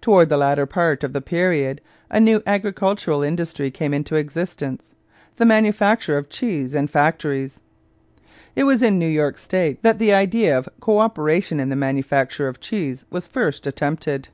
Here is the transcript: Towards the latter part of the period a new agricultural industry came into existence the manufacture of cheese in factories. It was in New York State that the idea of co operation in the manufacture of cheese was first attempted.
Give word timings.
Towards 0.00 0.28
the 0.28 0.36
latter 0.36 0.66
part 0.66 1.02
of 1.02 1.12
the 1.12 1.20
period 1.20 1.80
a 2.10 2.20
new 2.20 2.40
agricultural 2.46 3.24
industry 3.24 3.72
came 3.72 3.92
into 3.92 4.14
existence 4.14 4.94
the 5.34 5.44
manufacture 5.44 6.16
of 6.16 6.28
cheese 6.28 6.76
in 6.76 6.86
factories. 6.86 7.58
It 8.54 8.62
was 8.62 8.82
in 8.84 9.00
New 9.00 9.08
York 9.08 9.36
State 9.36 9.82
that 9.82 9.98
the 9.98 10.14
idea 10.14 10.56
of 10.56 10.68
co 10.78 10.98
operation 11.00 11.58
in 11.58 11.70
the 11.70 11.74
manufacture 11.74 12.46
of 12.46 12.60
cheese 12.60 13.04
was 13.10 13.26
first 13.26 13.66
attempted. 13.66 14.28